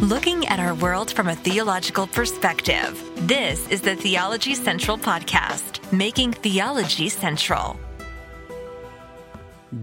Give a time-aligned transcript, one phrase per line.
[0.00, 2.98] looking at our world from a theological perspective.
[3.28, 7.78] This is the Theology Central Podcast, making theology central.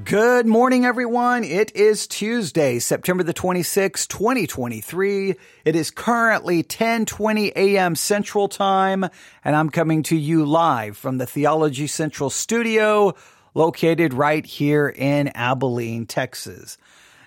[0.04, 1.44] Good morning, everyone.
[1.44, 5.36] It is Tuesday, September the 26th, 2023.
[5.66, 7.94] It is currently 1020 a.m.
[7.96, 9.06] Central Time,
[9.46, 13.14] and I'm coming to you live from the Theology Central studio
[13.54, 16.80] located right here in Abilene, Texas.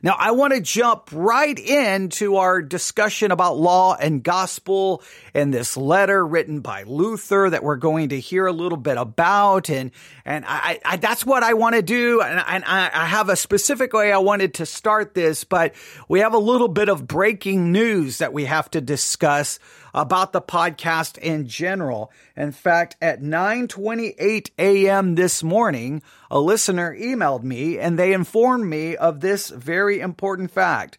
[0.02, 5.02] Now, I want to jump right into our discussion about law and gospel
[5.34, 9.68] and this letter written by Luther that we're going to hear a little bit about.
[9.68, 9.90] And,
[10.24, 12.22] and I, I that's what I want to do.
[12.22, 15.74] And, and I, I have a specific way I wanted to start this, but
[16.08, 19.58] we have a little bit of breaking news that we have to discuss
[19.94, 22.12] about the podcast in general.
[22.36, 25.14] In fact, at 9:28 a.m.
[25.14, 30.98] this morning, a listener emailed me and they informed me of this very important fact.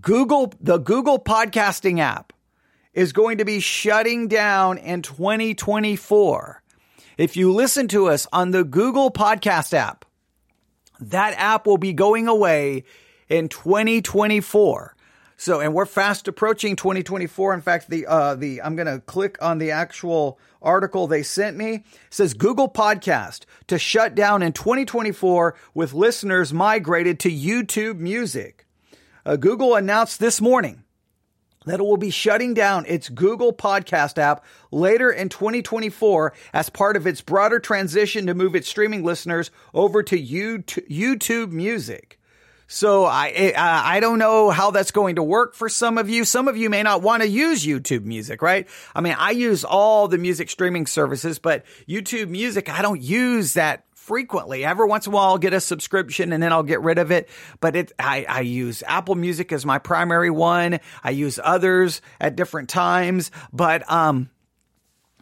[0.00, 2.32] Google the Google podcasting app
[2.92, 6.62] is going to be shutting down in 2024.
[7.18, 10.04] If you listen to us on the Google Podcast app,
[11.00, 12.84] that app will be going away
[13.28, 14.95] in 2024.
[15.38, 17.52] So, and we're fast approaching 2024.
[17.52, 21.58] In fact, the, uh, the, I'm going to click on the actual article they sent
[21.58, 21.74] me.
[21.74, 28.66] It says Google Podcast to shut down in 2024 with listeners migrated to YouTube Music.
[29.26, 30.84] Uh, Google announced this morning
[31.66, 36.96] that it will be shutting down its Google Podcast app later in 2024 as part
[36.96, 42.18] of its broader transition to move its streaming listeners over to YouTube Music.
[42.68, 46.24] So I, I don't know how that's going to work for some of you.
[46.24, 48.68] Some of you may not want to use YouTube music, right?
[48.94, 53.54] I mean, I use all the music streaming services, but YouTube music, I don't use
[53.54, 54.64] that frequently.
[54.64, 57.12] Every once in a while, I'll get a subscription and then I'll get rid of
[57.12, 57.28] it.
[57.60, 60.80] But it, I, I use Apple Music as my primary one.
[61.04, 64.30] I use others at different times, but, um,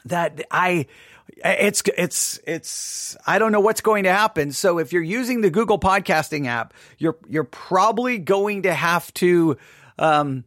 [0.06, 0.86] that I,
[1.28, 4.52] it's it's it's I don't know what's going to happen.
[4.52, 9.56] So if you're using the Google Podcasting app, you're you're probably going to have to
[9.98, 10.44] um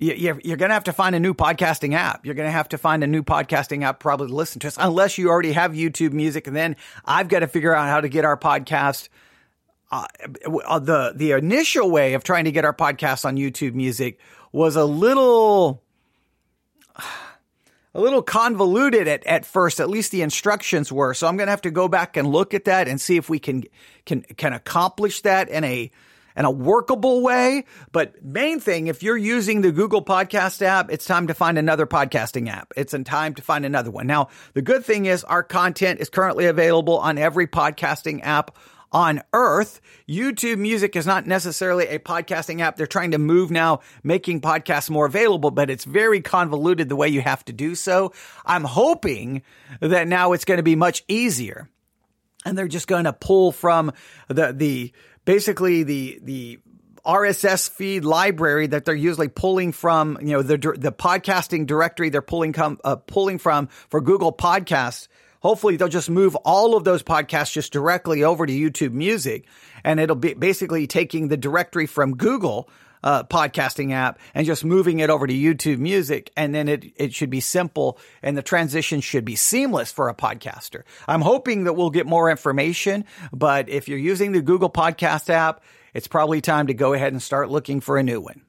[0.00, 2.24] you're, you're going to have to find a new podcasting app.
[2.24, 4.76] You're going to have to find a new podcasting app probably to listen to us
[4.78, 6.46] unless you already have YouTube music.
[6.46, 9.08] And then I've got to figure out how to get our podcast.
[9.90, 14.20] Uh, the, the initial way of trying to get our podcast on YouTube music
[14.52, 15.82] was a little,
[17.94, 21.14] a little convoluted at, at first, at least the instructions were.
[21.14, 23.28] So I'm going to have to go back and look at that and see if
[23.28, 23.64] we can,
[24.04, 25.90] can, can accomplish that in a,
[26.36, 27.64] in a workable way.
[27.90, 31.86] But main thing, if you're using the Google podcast app, it's time to find another
[31.86, 32.72] podcasting app.
[32.76, 34.06] It's in time to find another one.
[34.06, 38.56] Now, the good thing is our content is currently available on every podcasting app
[38.92, 39.80] on earth.
[40.08, 42.76] YouTube Music is not necessarily a podcasting app.
[42.76, 47.08] They're trying to move now, making podcasts more available, but it's very convoluted the way
[47.08, 48.12] you have to do so.
[48.44, 49.42] I'm hoping
[49.80, 51.68] that now it's going to be much easier.
[52.44, 53.92] And they're just going to pull from
[54.28, 54.92] the, the,
[55.24, 56.58] basically the, the,
[57.06, 62.20] RSS feed library that they're usually pulling from, you know, the the podcasting directory they're
[62.20, 65.08] pulling come uh, pulling from for Google Podcasts
[65.40, 69.46] hopefully they'll just move all of those podcasts just directly over to YouTube Music.
[69.84, 72.68] And it'll be basically taking the directory from Google
[73.02, 76.30] uh, podcasting app and just moving it over to YouTube Music.
[76.36, 80.14] And then it, it should be simple and the transition should be seamless for a
[80.14, 80.82] podcaster.
[81.06, 85.62] I'm hoping that we'll get more information, but if you're using the Google Podcast app,
[85.94, 88.42] it's probably time to go ahead and start looking for a new one.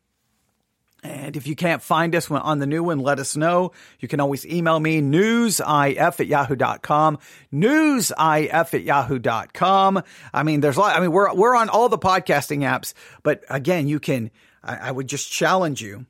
[1.01, 3.71] And if you can't find us on the new one, let us know.
[3.99, 7.19] You can always email me, newsif at yahoo.com,
[7.53, 10.03] newsif at yahoo.com.
[10.33, 12.93] I mean, there's a lot, I mean, we're, we're on all the podcasting apps,
[13.23, 14.29] but again, you can,
[14.63, 16.05] I, I would just challenge you,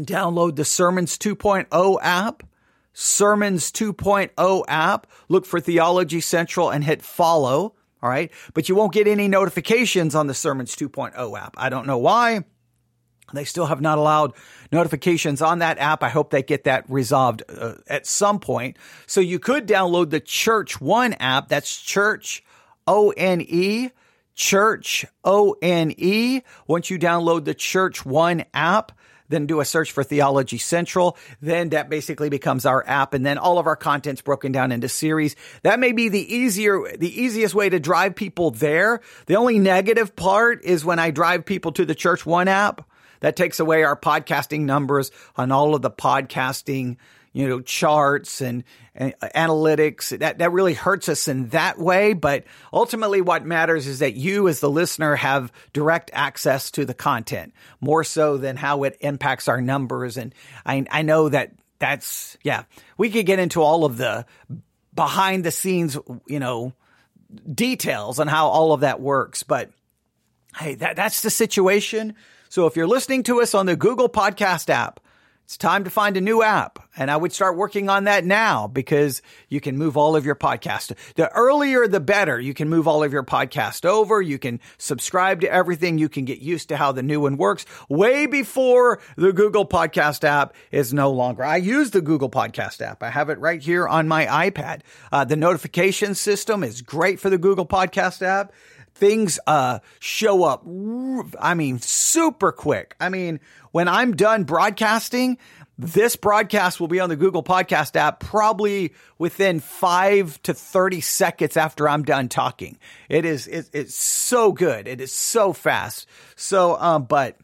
[0.00, 2.42] download the Sermons 2.0 app,
[2.94, 7.74] Sermons 2.0 app, look for Theology Central and hit follow.
[8.00, 8.30] All right.
[8.54, 11.54] But you won't get any notifications on the Sermons 2.0 app.
[11.58, 12.44] I don't know why.
[13.32, 14.32] They still have not allowed
[14.72, 16.02] notifications on that app.
[16.02, 18.76] I hope they get that resolved uh, at some point.
[19.06, 21.48] So you could download the Church One app.
[21.48, 22.42] That's Church
[22.86, 23.90] O N E.
[24.34, 26.42] Church O N E.
[26.66, 28.92] Once you download the Church One app,
[29.28, 31.18] then do a search for Theology Central.
[31.42, 33.12] Then that basically becomes our app.
[33.12, 35.36] And then all of our content's broken down into series.
[35.64, 39.00] That may be the easier, the easiest way to drive people there.
[39.26, 42.87] The only negative part is when I drive people to the Church One app
[43.20, 46.96] that takes away our podcasting numbers on all of the podcasting,
[47.32, 50.16] you know, charts and, and analytics.
[50.18, 52.12] That, that really hurts us in that way.
[52.14, 56.94] But ultimately what matters is that you as the listener have direct access to the
[56.94, 60.16] content more so than how it impacts our numbers.
[60.16, 60.34] And
[60.64, 62.64] I, I know that that's, yeah,
[62.96, 64.26] we could get into all of the
[64.94, 66.72] behind the scenes, you know,
[67.54, 69.44] details on how all of that works.
[69.44, 69.70] But
[70.56, 72.16] hey, that, that's the situation.
[72.48, 75.00] So if you're listening to us on the Google Podcast app,
[75.44, 76.78] it's time to find a new app.
[76.96, 80.34] And I would start working on that now because you can move all of your
[80.34, 80.94] podcast.
[81.14, 82.38] The earlier, the better.
[82.38, 84.20] You can move all of your podcast over.
[84.20, 85.96] You can subscribe to everything.
[85.96, 90.24] You can get used to how the new one works way before the Google Podcast
[90.24, 91.44] app is no longer.
[91.44, 93.02] I use the Google Podcast app.
[93.02, 94.80] I have it right here on my iPad.
[95.10, 98.52] Uh, the notification system is great for the Google Podcast app
[98.98, 100.64] things uh, show up
[101.40, 103.40] i mean super quick i mean
[103.72, 105.38] when I'm done broadcasting,
[105.78, 111.56] this broadcast will be on the Google Podcast app probably within five to 30 seconds
[111.56, 112.78] after I'm done talking.
[113.08, 114.88] It is, it, it's so good.
[114.88, 116.08] It is so fast.
[116.36, 117.36] So, um, but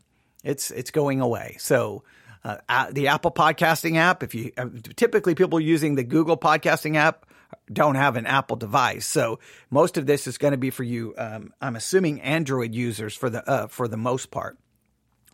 [0.42, 1.56] it's, it's going away.
[1.58, 2.02] So,
[2.44, 4.66] uh, the Apple podcasting app, if you uh,
[4.96, 7.24] typically people using the Google podcasting app
[7.72, 9.06] don't have an Apple device.
[9.06, 9.38] So
[9.70, 11.14] most of this is going to be for you.
[11.16, 14.58] Um, I'm assuming Android users for the, uh, for the most part.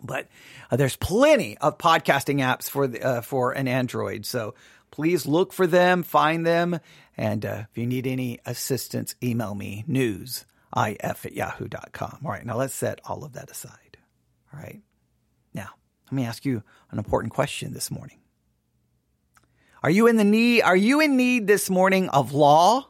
[0.02, 0.28] But
[0.70, 4.24] uh, there's plenty of podcasting apps for the, uh, for an Android.
[4.24, 4.54] So
[4.90, 6.80] please look for them, find them,
[7.16, 10.46] and uh, if you need any assistance, email me news
[10.76, 12.20] if at yahoo.com.
[12.24, 13.98] All right, now let's set all of that aside.
[14.52, 14.80] All right.
[15.54, 15.70] Now,
[16.06, 18.18] let me ask you an important question this morning.
[19.82, 22.88] Are you in the need are you in need this morning of law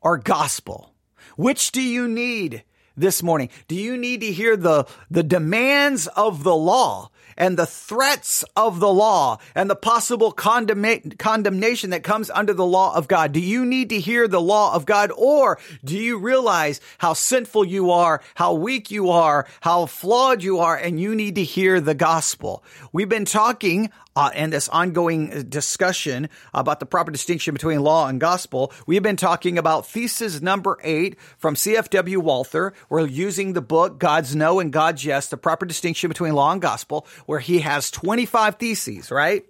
[0.00, 0.94] or gospel?
[1.36, 2.64] Which do you need
[2.96, 3.48] this morning?
[3.68, 8.80] Do you need to hear the, the demands of the law and the threats of
[8.80, 13.32] the law and the possible condemna- condemnation that comes under the law of God?
[13.32, 17.64] Do you need to hear the law of God or do you realize how sinful
[17.64, 21.80] you are, how weak you are, how flawed you are, and you need to hear
[21.80, 22.62] the gospel?
[22.92, 28.20] We've been talking uh, and this ongoing discussion about the proper distinction between law and
[28.20, 28.72] gospel.
[28.86, 32.74] We've been talking about thesis number eight from CFW Walther.
[32.88, 36.60] We're using the book God's No and God's Yes, the proper distinction between law and
[36.60, 39.44] gospel, where he has 25 theses, right?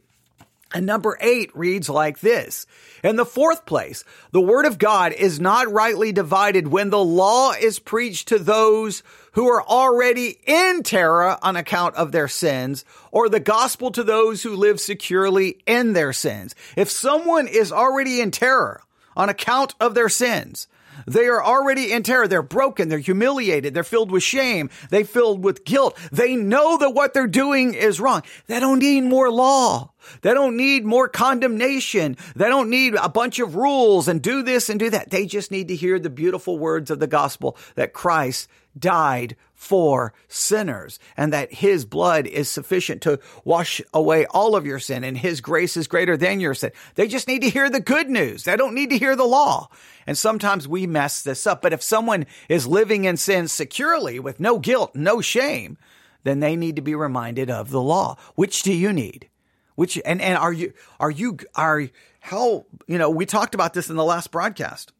[0.74, 2.66] And number eight reads like this.
[3.04, 7.52] In the fourth place, the word of God is not rightly divided when the law
[7.52, 13.28] is preached to those who are already in terror on account of their sins or
[13.28, 16.54] the gospel to those who live securely in their sins.
[16.76, 18.82] If someone is already in terror
[19.16, 20.68] on account of their sins,
[21.06, 22.28] they are already in terror.
[22.28, 22.88] They're broken.
[22.88, 23.74] They're humiliated.
[23.74, 24.70] They're filled with shame.
[24.90, 25.98] They filled with guilt.
[26.10, 28.22] They know that what they're doing is wrong.
[28.46, 29.91] They don't need more law.
[30.20, 32.16] They don't need more condemnation.
[32.36, 35.10] They don't need a bunch of rules and do this and do that.
[35.10, 38.48] They just need to hear the beautiful words of the gospel that Christ
[38.78, 44.78] died for sinners and that his blood is sufficient to wash away all of your
[44.78, 46.72] sin and his grace is greater than your sin.
[46.94, 48.44] They just need to hear the good news.
[48.44, 49.68] They don't need to hear the law.
[50.06, 51.62] And sometimes we mess this up.
[51.62, 55.78] But if someone is living in sin securely with no guilt, no shame,
[56.24, 58.16] then they need to be reminded of the law.
[58.34, 59.28] Which do you need?
[59.74, 61.88] Which, and, and are you, are you, are,
[62.20, 64.92] how, you know, we talked about this in the last broadcast.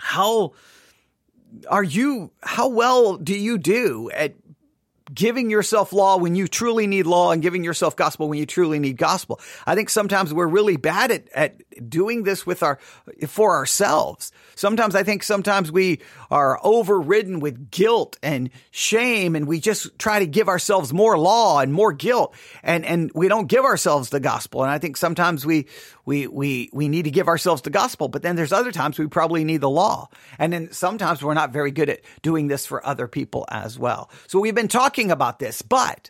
[0.00, 0.52] How,
[1.68, 4.34] are you, how well do you do at
[5.12, 8.78] giving yourself law when you truly need law and giving yourself gospel when you truly
[8.78, 9.40] need gospel.
[9.66, 12.78] I think sometimes we're really bad at, at doing this with our,
[13.26, 14.32] for ourselves.
[14.54, 16.00] Sometimes I think sometimes we
[16.30, 21.60] are overridden with guilt and shame and we just try to give ourselves more law
[21.60, 24.62] and more guilt and, and we don't give ourselves the gospel.
[24.62, 25.66] And I think sometimes we,
[26.08, 29.06] we, we, we need to give ourselves the gospel, but then there's other times we
[29.08, 30.08] probably need the law.
[30.38, 34.10] And then sometimes we're not very good at doing this for other people as well.
[34.26, 36.08] So we've been talking about this, but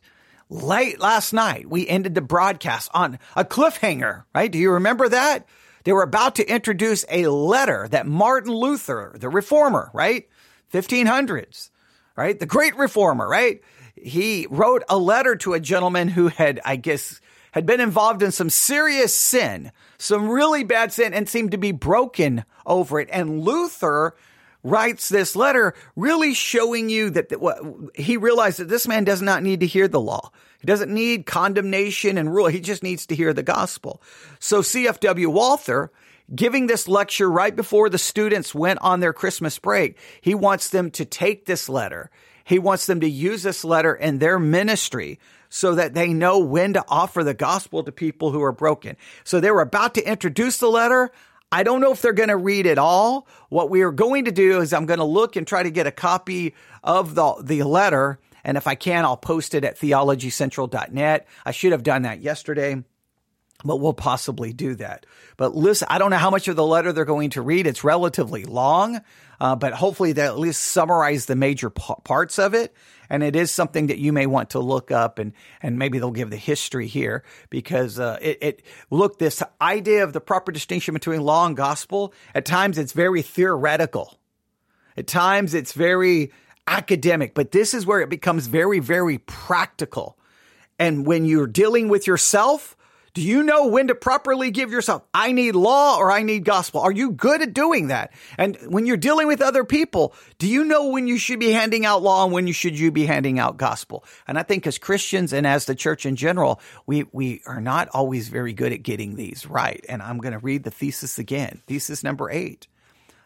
[0.49, 4.53] late last night, we ended the broadcast on a cliffhanger, right?
[4.53, 5.49] Do you remember that?
[5.83, 10.29] They were about to introduce a letter that Martin Luther, the reformer, right?
[10.73, 11.71] 1500s,
[12.15, 12.39] right?
[12.39, 13.63] The great reformer, right?
[13.97, 17.21] He wrote a letter to a gentleman who had, I guess,
[17.53, 21.73] had been involved in some serious sin, some really bad sin, and seemed to be
[21.73, 23.09] broken over it.
[23.13, 24.15] And Luther
[24.63, 27.59] writes this letter really showing you that, that what,
[27.95, 30.31] he realized that this man does not need to hear the law.
[30.61, 32.49] He doesn't need condemnation and rule.
[32.49, 34.03] He just needs to hear the gospel.
[34.41, 35.93] So CFW Walther,
[36.35, 40.91] giving this lecture right before the students went on their Christmas break, he wants them
[40.93, 42.11] to take this letter.
[42.45, 46.75] He wants them to use this letter in their ministry so that they know when
[46.75, 48.97] to offer the gospel to people who are broken.
[49.25, 51.11] So they were about to introduce the letter.
[51.51, 53.27] I don't know if they're going to read it all.
[53.49, 55.87] What we are going to do is I'm going to look and try to get
[55.87, 58.19] a copy of the, the letter.
[58.45, 61.27] And if I can, I'll post it at theologycentral.net.
[61.45, 62.83] I should have done that yesterday
[63.65, 65.05] but we'll possibly do that.
[65.37, 67.67] But listen, I don't know how much of the letter they're going to read.
[67.67, 69.01] It's relatively long,
[69.41, 72.75] uh, but hopefully they at least summarize the major p- parts of it.
[73.11, 76.11] And it is something that you may want to look up and, and maybe they'll
[76.11, 80.93] give the history here because, uh, it, it, look, this idea of the proper distinction
[80.93, 84.19] between law and gospel, at times it's very theoretical.
[84.97, 86.33] At times it's very
[86.67, 90.19] academic, but this is where it becomes very, very practical.
[90.79, 92.77] And when you're dealing with yourself,
[93.15, 96.81] do you know when to properly give yourself, I need law or I need gospel?
[96.81, 98.13] Are you good at doing that?
[98.37, 101.87] And when you're dealing with other people, do you know when you should be handing
[101.87, 104.05] out law and when you should you be handing out gospel?
[104.27, 107.89] And I think as Christians and as the church in general, we, we are not
[107.93, 109.85] always very good at getting these right.
[109.89, 111.63] And I'm going to read the thesis again.
[111.67, 112.69] Thesis number eight.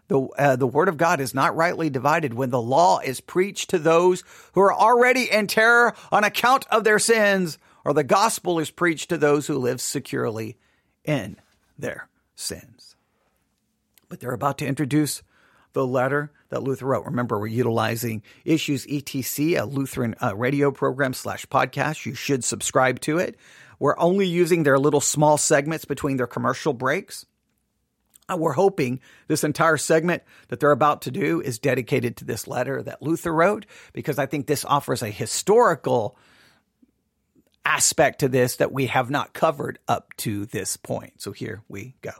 [0.08, 3.70] The, uh, the word of God is not rightly divided when the law is preached
[3.70, 8.58] to those who are already in terror on account of their sins or the gospel
[8.58, 10.56] is preached to those who live securely
[11.04, 11.36] in
[11.78, 12.96] their sins.
[14.08, 15.22] But they're about to introduce
[15.72, 17.06] the letter that Luther wrote.
[17.06, 22.04] Remember, we're utilizing Issues ETC, a Lutheran uh, radio program slash podcast.
[22.04, 23.36] You should subscribe to it.
[23.78, 27.26] We're only using their little small segments between their commercial breaks.
[28.28, 32.46] Uh, we're hoping this entire segment that they're about to do is dedicated to this
[32.46, 36.16] letter that Luther wrote because I think this offers a historical
[37.64, 41.20] aspect to this that we have not covered up to this point.
[41.20, 42.12] So here we go.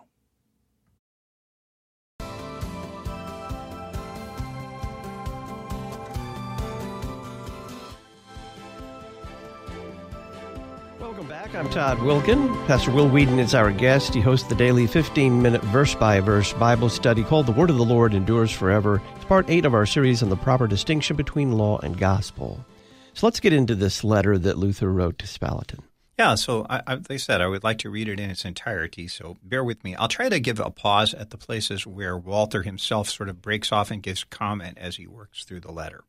[11.23, 11.55] Welcome back.
[11.55, 12.67] I'm Todd Wilken.
[12.67, 14.15] Pastor Will Weedon is our guest.
[14.15, 17.77] He hosts the daily 15 minute verse by verse Bible study called The Word of
[17.77, 19.03] the Lord Endures Forever.
[19.17, 22.65] It's part eight of our series on the proper distinction between law and gospel.
[23.15, 25.81] So let's get into this letter that Luther wrote to Spalatin.
[26.19, 29.09] Yeah, so I, I, they said I would like to read it in its entirety,
[29.09, 29.95] so bear with me.
[29.95, 33.73] I'll try to give a pause at the places where Walther himself sort of breaks
[33.73, 36.05] off and gives comment as he works through the letter.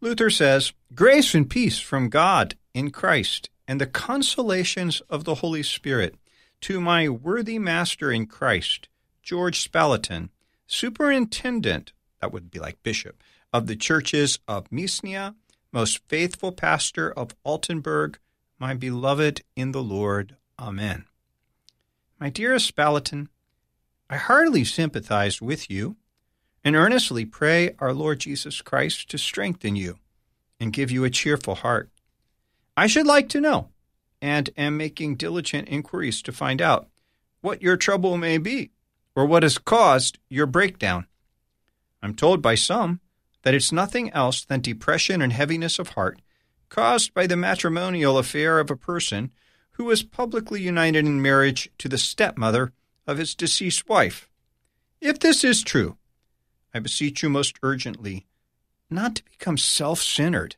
[0.00, 5.62] Luther says, Grace and peace from God in Christ and the consolations of the Holy
[5.62, 6.16] Spirit
[6.62, 8.88] to my worthy master in Christ,
[9.22, 10.30] George Spalatin,
[10.66, 15.34] superintendent, that would be like bishop, of the churches of Misnia
[15.72, 18.16] most faithful pastor of Altenburg,
[18.58, 20.36] my beloved in the Lord.
[20.58, 21.06] Amen.
[22.20, 23.28] My dearest Spalatin,
[24.08, 25.96] I heartily sympathize with you
[26.62, 29.98] and earnestly pray our Lord Jesus Christ to strengthen you
[30.60, 31.90] and give you a cheerful heart.
[32.76, 33.70] I should like to know,
[34.20, 36.88] and am making diligent inquiries to find out,
[37.40, 38.70] what your trouble may be,
[39.16, 41.06] or what has caused your breakdown.
[42.02, 43.00] I'm told by some
[43.42, 46.20] that it's nothing else than depression and heaviness of heart
[46.68, 49.30] caused by the matrimonial affair of a person
[49.72, 52.72] who was publicly united in marriage to the stepmother
[53.06, 54.28] of his deceased wife.
[55.00, 55.96] If this is true,
[56.72, 58.26] I beseech you most urgently
[58.88, 60.56] not to become self centered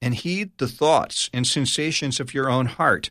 [0.00, 3.10] and heed the thoughts and sensations of your own heart,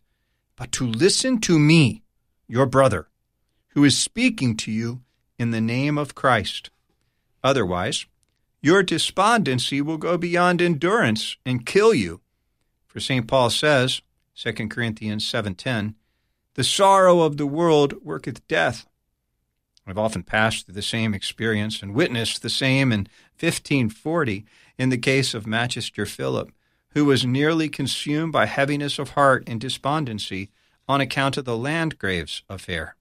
[0.56, 2.04] but to listen to me,
[2.48, 3.08] your brother,
[3.70, 5.02] who is speaking to you
[5.38, 6.70] in the name of Christ.
[7.44, 8.06] Otherwise,
[8.66, 12.20] your despondency will go beyond endurance and kill you.
[12.88, 13.28] For St.
[13.28, 14.02] Paul says,
[14.34, 15.94] 2 Corinthians 7:10,
[16.56, 18.88] "The sorrow of the world worketh death."
[19.86, 23.08] I've often passed through the same experience and witnessed the same in
[23.38, 24.48] 1540
[24.80, 26.52] in the case of Magister Philip,
[26.96, 30.50] who was nearly consumed by heaviness of heart and despondency
[30.88, 32.96] on account of the Landgrave's affair.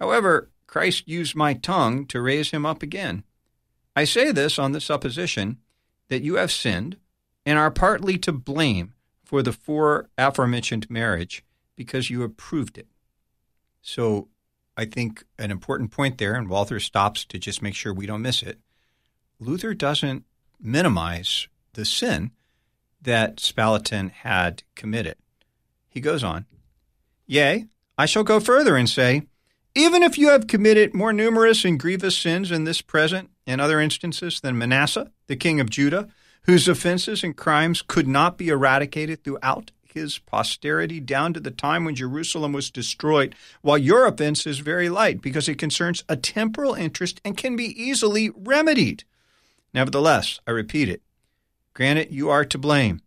[0.00, 3.22] However, Christ used my tongue to raise him up again.
[3.98, 5.56] I say this on the supposition
[6.08, 6.98] that you have sinned
[7.44, 12.86] and are partly to blame for the fore aforementioned marriage because you approved it.
[13.82, 14.28] So
[14.76, 18.22] I think an important point there, and Walther stops to just make sure we don't
[18.22, 18.60] miss it.
[19.40, 20.24] Luther doesn't
[20.60, 22.30] minimize the sin
[23.02, 25.16] that Spalatin had committed.
[25.88, 26.46] He goes on,
[27.26, 27.66] Yea,
[27.98, 29.22] I shall go further and say,
[29.74, 33.80] even if you have committed more numerous and grievous sins in this present and other
[33.80, 36.08] instances than Manasseh, the king of Judah,
[36.42, 41.84] whose offenses and crimes could not be eradicated throughout his posterity down to the time
[41.84, 46.74] when Jerusalem was destroyed, while your offense is very light because it concerns a temporal
[46.74, 49.04] interest and can be easily remedied.
[49.72, 51.02] Nevertheless, I repeat it,
[51.72, 53.00] granted you are to blame.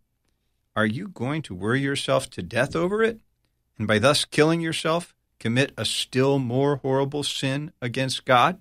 [0.74, 3.20] are you going to worry yourself to death over it?
[3.78, 8.58] And by thus killing yourself, commit a still more horrible sin against God?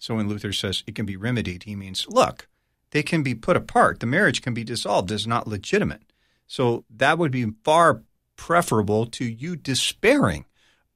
[0.00, 2.48] So when Luther says it can be remedied, he means, look,
[2.90, 4.00] they can be put apart.
[4.00, 6.02] The marriage can be dissolved It's not legitimate.
[6.46, 8.02] So that would be far
[8.34, 10.46] preferable to you despairing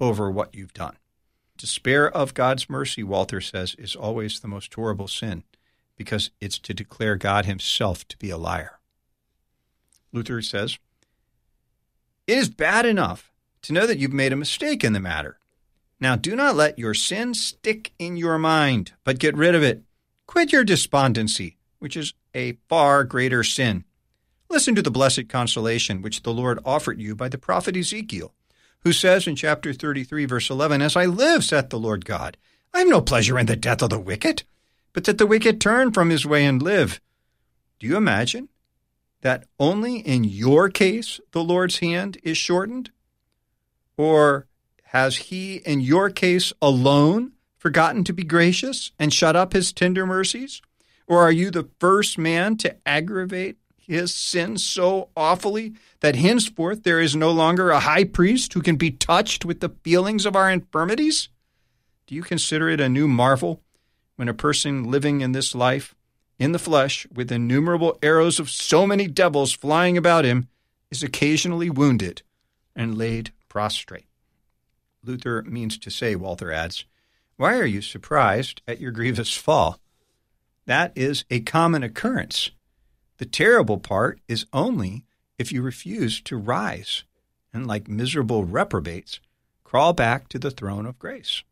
[0.00, 0.96] over what you've done.
[1.58, 5.44] Despair of God's mercy, Walther says, is always the most horrible sin
[5.96, 8.80] because it's to declare God himself to be a liar.
[10.12, 10.78] Luther says,
[12.26, 13.30] It is bad enough
[13.62, 15.38] to know that you've made a mistake in the matter.
[16.00, 19.82] Now do not let your sin stick in your mind, but get rid of it.
[20.26, 23.84] Quit your despondency, which is a far greater sin.
[24.48, 28.34] Listen to the blessed consolation which the Lord offered you by the prophet Ezekiel,
[28.80, 32.36] who says in chapter 33, verse 11, As I live, saith the Lord God,
[32.72, 34.42] I have no pleasure in the death of the wicked,
[34.92, 37.00] but that the wicked turn from his way and live.
[37.78, 38.48] Do you imagine
[39.22, 42.90] that only in your case the Lord's hand is shortened?
[43.96, 44.46] Or
[44.94, 50.06] has he, in your case alone, forgotten to be gracious and shut up his tender
[50.06, 50.62] mercies?
[51.08, 57.00] Or are you the first man to aggravate his sin so awfully that henceforth there
[57.00, 60.48] is no longer a high priest who can be touched with the feelings of our
[60.48, 61.28] infirmities?
[62.06, 63.62] Do you consider it a new marvel
[64.14, 65.96] when a person living in this life,
[66.38, 70.46] in the flesh, with innumerable arrows of so many devils flying about him,
[70.92, 72.22] is occasionally wounded
[72.76, 74.06] and laid prostrate?
[75.04, 76.84] Luther means to say, Walther adds,
[77.36, 79.78] Why are you surprised at your grievous fall?
[80.66, 82.50] That is a common occurrence
[83.18, 85.04] the terrible part is only
[85.38, 87.04] if you refuse to rise
[87.52, 89.20] and, like miserable reprobates,
[89.62, 91.42] crawl back to the throne of grace.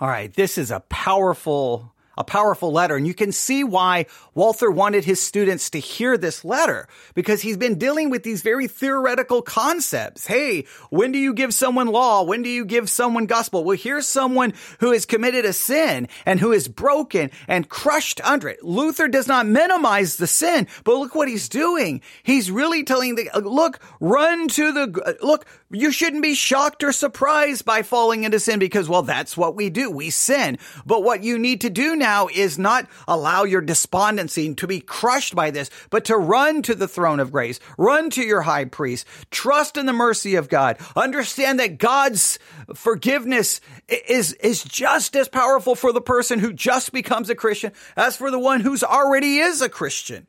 [0.00, 2.96] All right, this is a powerful a powerful letter.
[2.96, 7.56] And you can see why Walther wanted his students to hear this letter because he's
[7.56, 10.26] been dealing with these very theoretical concepts.
[10.26, 12.24] Hey, when do you give someone law?
[12.24, 13.62] When do you give someone gospel?
[13.62, 18.48] Well, here's someone who has committed a sin and who is broken and crushed under
[18.48, 18.64] it.
[18.64, 22.02] Luther does not minimize the sin, but look what he's doing.
[22.24, 26.82] He's really telling the, uh, look, run to the, uh, look, you shouldn't be shocked
[26.82, 29.88] or surprised by falling into sin because, well, that's what we do.
[29.88, 30.58] We sin.
[30.84, 35.34] But what you need to do now is not allow your despondency to be crushed
[35.34, 39.06] by this, but to run to the throne of grace, run to your high priest,
[39.30, 42.38] trust in the mercy of God, understand that God's
[42.74, 48.16] forgiveness is, is just as powerful for the person who just becomes a Christian as
[48.16, 50.26] for the one who's already is a Christian.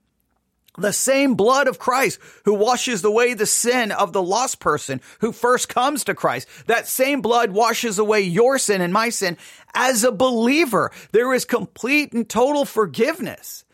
[0.78, 5.32] The same blood of Christ who washes away the sin of the lost person who
[5.32, 6.48] first comes to Christ.
[6.68, 9.38] That same blood washes away your sin and my sin.
[9.74, 13.66] As a believer, there is complete and total forgiveness.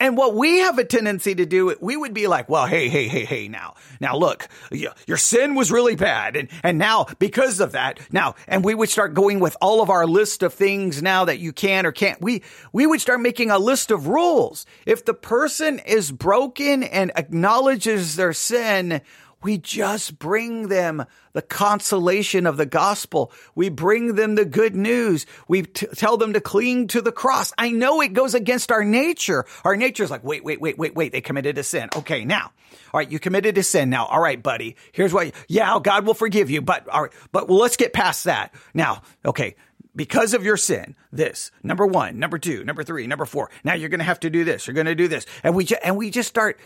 [0.00, 3.06] And what we have a tendency to do, we would be like, well, hey, hey,
[3.06, 6.36] hey, hey, now, now look, your sin was really bad.
[6.36, 9.90] And, and now because of that, now, and we would start going with all of
[9.90, 12.20] our list of things now that you can or can't.
[12.20, 14.64] We, we would start making a list of rules.
[14.86, 19.02] If the person is broken and acknowledges their sin,
[19.42, 23.32] we just bring them the consolation of the gospel.
[23.54, 25.26] We bring them the good news.
[25.48, 27.52] We t- tell them to cling to the cross.
[27.56, 29.46] I know it goes against our nature.
[29.64, 31.12] Our nature is like, wait, wait, wait, wait, wait.
[31.12, 31.88] They committed a sin.
[31.96, 32.52] Okay, now,
[32.92, 33.90] all right, you committed a sin.
[33.90, 34.76] Now, all right, buddy.
[34.92, 35.32] Here's what.
[35.48, 38.52] Yeah, God will forgive you, but all right, but well, let's get past that.
[38.74, 39.56] Now, okay,
[39.94, 43.50] because of your sin, this number one, number two, number three, number four.
[43.64, 44.66] Now you're going to have to do this.
[44.66, 46.58] You're going to do this, and we ju- and we just start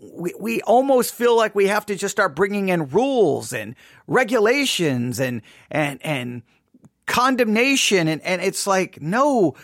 [0.00, 3.74] we, we almost feel like we have to just start bringing in rules and
[4.06, 6.42] regulations and, and, and
[7.06, 8.08] condemnation.
[8.08, 9.54] And, and it's like, no,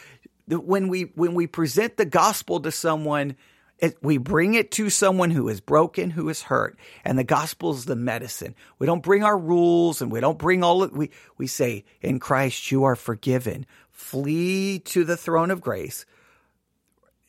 [0.49, 3.37] when we, when we present the gospel to someone,
[3.79, 7.73] it, we bring it to someone who is broken, who is hurt, and the gospel
[7.73, 8.55] is the medicine.
[8.79, 12.21] We don't bring our rules and we don't bring all of, we, we say, in
[12.21, 13.67] Christ you are forgiven.
[13.91, 16.07] Flee to the throne of grace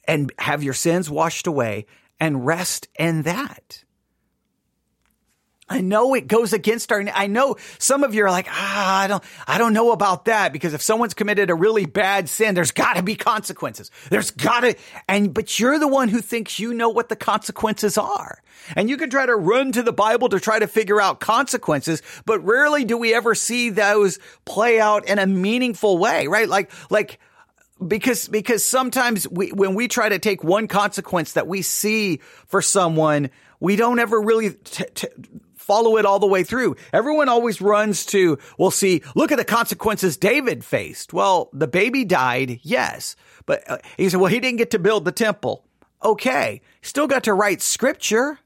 [0.05, 1.87] and have your sins washed away
[2.19, 3.84] and rest in that.
[5.69, 9.08] I know it goes against our, I know some of you are like, ah, I
[9.08, 12.71] don't, I don't know about that because if someone's committed a really bad sin, there's
[12.71, 13.89] gotta be consequences.
[14.10, 14.76] There's gotta,
[15.08, 18.43] and, but you're the one who thinks you know what the consequences are.
[18.76, 22.02] And you can try to run to the Bible to try to figure out consequences,
[22.26, 26.49] but rarely do we ever see those play out in a meaningful way, right?
[26.49, 27.19] Like, like,
[27.87, 32.17] because because sometimes we when we try to take one consequence that we see
[32.47, 35.07] for someone, we don't ever really t- t-
[35.55, 36.75] follow it all the way through.
[36.91, 41.13] Everyone always runs to, well, see, look at the consequences David faced.
[41.13, 43.15] Well, the baby died, yes.
[43.45, 45.65] But uh, he said, well, he didn't get to build the temple.
[46.03, 46.61] Okay.
[46.81, 48.39] Still got to write scripture.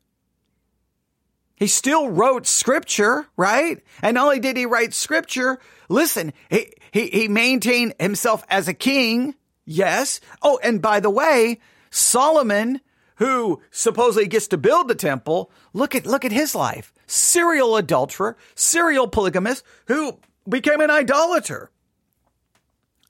[1.56, 3.84] He still wrote scripture, right?
[4.04, 5.58] And not only did he write scripture,
[5.89, 9.36] listen, he, he, he maintained himself as a king.
[9.66, 10.20] Yes.
[10.42, 12.82] Oh, and by the way, Solomon,
[13.16, 16.94] who supposedly gets to build the temple, look at, look at his life.
[17.06, 21.72] Serial adulterer, serial polygamist, who became an idolater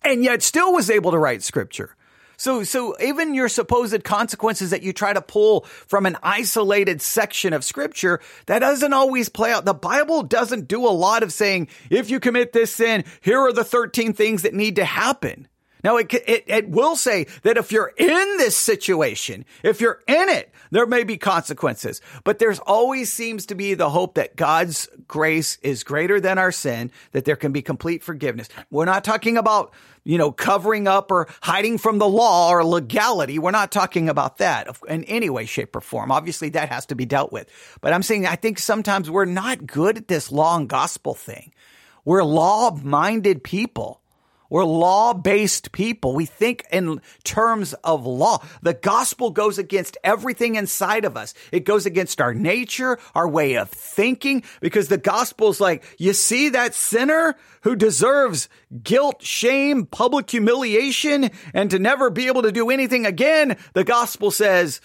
[0.08, 1.95] and yet still was able to write scripture.
[2.38, 7.52] So, so even your supposed consequences that you try to pull from an isolated section
[7.52, 9.65] of scripture, that doesn't always play out.
[9.65, 13.54] The Bible doesn't do a lot of saying, if you commit this sin, here are
[13.54, 15.47] the 13 things that need to happen.
[15.88, 20.28] Now, it, it, it will say that if you're in this situation, if you're in
[20.28, 24.89] it, there may be consequences, but there's always seems to be the hope that God's
[25.08, 28.50] grace is greater than our sin, that there can be complete forgiveness.
[28.69, 29.73] We're not talking about,
[30.04, 33.39] you know, covering up or hiding from the law or legality.
[33.39, 36.12] We're not talking about that in any way, shape, or form.
[36.12, 37.50] Obviously, that has to be dealt with.
[37.80, 41.54] But I'm saying I think sometimes we're not good at this law and gospel thing.
[42.04, 44.02] We're law minded people.
[44.49, 46.15] We're law based people.
[46.15, 48.43] We think in terms of law.
[48.62, 51.33] The gospel goes against everything inside of us.
[51.51, 56.13] It goes against our nature, our way of thinking, because the gospel is like, you
[56.13, 58.49] see that sinner who deserves
[58.83, 63.57] guilt, shame, public humiliation, and to never be able to do anything again.
[63.73, 64.81] The gospel says,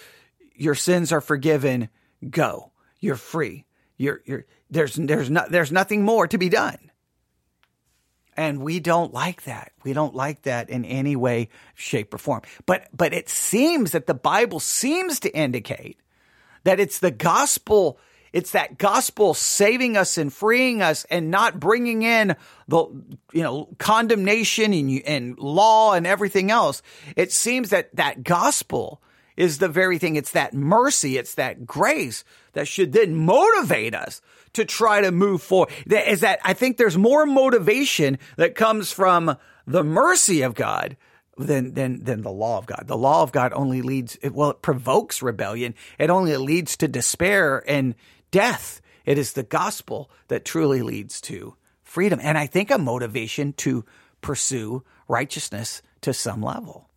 [0.54, 1.88] your sins are forgiven.
[2.28, 2.72] Go.
[3.00, 3.66] You're free.
[3.96, 6.78] You're, you're, there's, there's not, there's nothing more to be done.
[8.36, 9.72] And we don't like that.
[9.84, 12.42] We don't like that in any way, shape, or form.
[12.64, 15.98] But, but it seems that the Bible seems to indicate
[16.64, 17.98] that it's the gospel.
[18.32, 22.36] It's that gospel saving us and freeing us and not bringing in
[22.68, 22.86] the,
[23.32, 26.80] you know, condemnation and, and law and everything else.
[27.16, 29.02] It seems that that gospel
[29.36, 30.16] is the very thing.
[30.16, 31.18] It's that mercy.
[31.18, 34.22] It's that grace that should then motivate us
[34.54, 35.70] to try to move forward.
[35.86, 39.36] Is that I think there's more motivation that comes from
[39.66, 40.96] the mercy of God
[41.38, 42.84] than than than the law of God.
[42.86, 45.74] The law of God only leads well, it provokes rebellion.
[45.98, 47.94] It only leads to despair and
[48.30, 48.80] death.
[49.04, 52.20] It is the gospel that truly leads to freedom.
[52.22, 53.84] And I think a motivation to
[54.20, 56.88] pursue righteousness to some level.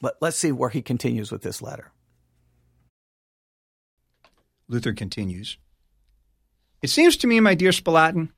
[0.00, 1.90] But let's see where he continues with this letter.
[4.68, 5.58] Luther continues
[6.84, 8.28] it seems to me, my dear Spalatin,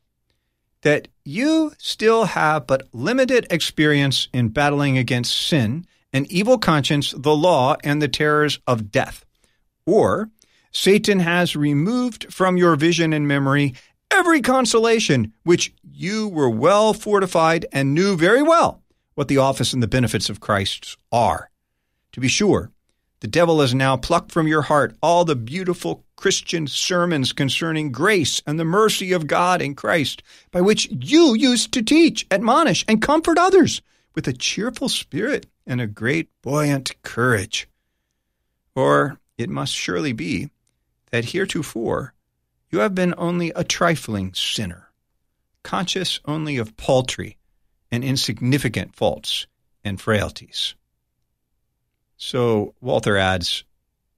[0.83, 7.35] that you still have but limited experience in battling against sin, an evil conscience, the
[7.35, 9.25] law, and the terrors of death.
[9.85, 10.31] Or
[10.71, 13.75] Satan has removed from your vision and memory
[14.13, 18.81] every consolation which you were well fortified and knew very well
[19.17, 21.51] what the office and the benefits of Christ are.
[22.13, 22.71] To be sure,
[23.21, 28.43] the devil has now plucked from your heart all the beautiful Christian sermons concerning grace
[28.47, 33.01] and the mercy of God in Christ, by which you used to teach, admonish, and
[33.01, 33.81] comfort others
[34.15, 37.69] with a cheerful spirit and a great buoyant courage.
[38.75, 40.51] Or it must surely be
[41.11, 42.13] that heretofore
[42.71, 44.91] you have been only a trifling sinner,
[45.63, 47.39] conscious only of paltry
[47.91, 49.47] and insignificant faults
[49.85, 50.75] and frailties.
[52.17, 53.65] So Walther adds,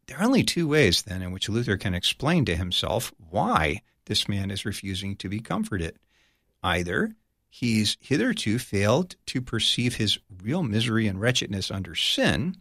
[0.07, 4.29] there are only two ways then in which Luther can explain to himself why this
[4.29, 5.99] man is refusing to be comforted.
[6.63, 7.13] Either
[7.51, 12.57] he's hitherto failed to perceive his real misery and wretchedness under sin.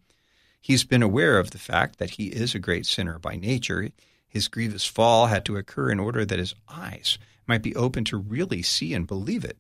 [0.60, 3.90] He's been aware of the fact that he is a great sinner by nature.
[4.28, 8.18] His grievous fall had to occur in order that his eyes might be open to
[8.18, 9.58] really see and believe it.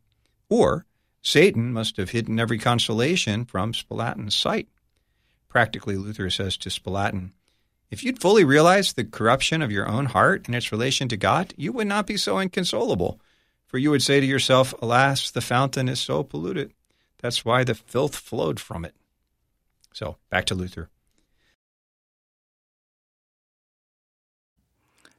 [0.49, 0.85] Or
[1.21, 4.67] Satan must have hidden every consolation from Spalatin's sight.
[5.49, 7.31] Practically, Luther says to Spalatin,
[7.89, 11.53] if you'd fully realized the corruption of your own heart and its relation to God,
[11.55, 13.21] you would not be so inconsolable.
[13.65, 16.73] For you would say to yourself, Alas, the fountain is so polluted.
[17.19, 18.95] That's why the filth flowed from it.
[19.93, 20.89] So, back to Luther.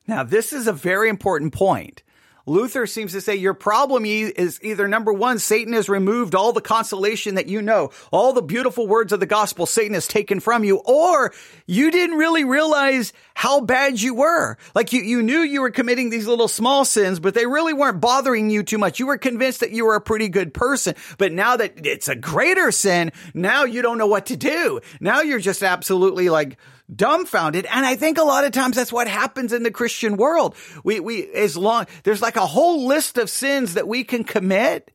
[0.06, 2.02] Now, this is a very important point.
[2.48, 6.60] Luther seems to say your problem is either number one, Satan has removed all the
[6.60, 10.64] consolation that you know, all the beautiful words of the gospel Satan has taken from
[10.64, 11.32] you, or
[11.66, 14.56] you didn't really realize how bad you were.
[14.74, 18.00] Like you, you knew you were committing these little small sins, but they really weren't
[18.00, 18.98] bothering you too much.
[18.98, 20.94] You were convinced that you were a pretty good person.
[21.18, 24.80] But now that it's a greater sin, now you don't know what to do.
[25.00, 26.56] Now you're just absolutely like,
[26.94, 27.66] dumbfounded.
[27.66, 30.54] And I think a lot of times that's what happens in the Christian world.
[30.84, 34.90] We, we, as long, there's like a whole list of sins that we can commit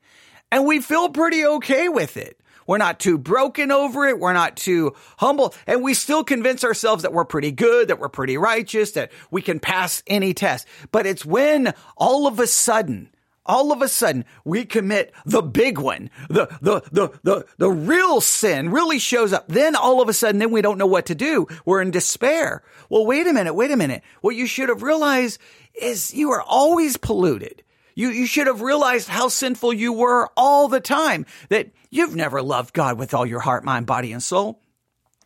[0.51, 2.39] and we feel pretty okay with it.
[2.65, 4.19] We're not too broken over it.
[4.19, 5.53] We're not too humble.
[5.67, 9.41] And we still convince ourselves that we're pretty good, that we're pretty righteous, that we
[9.41, 10.67] can pass any test.
[10.91, 13.10] But it's when all of a sudden
[13.45, 18.21] all of a sudden we commit the big one, the, the, the, the, the real
[18.21, 19.47] sin really shows up.
[19.47, 21.47] Then all of a sudden, then we don't know what to do.
[21.65, 22.63] We're in despair.
[22.89, 24.03] Well, wait a minute, wait a minute.
[24.21, 25.39] What you should have realized
[25.73, 27.63] is you are always polluted.
[27.95, 32.41] You, you should have realized how sinful you were all the time, that you've never
[32.41, 34.62] loved God with all your heart, mind, body, and soul.